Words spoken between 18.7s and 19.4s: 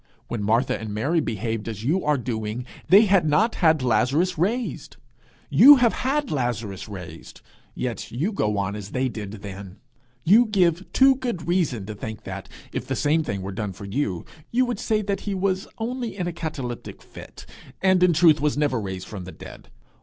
raised from the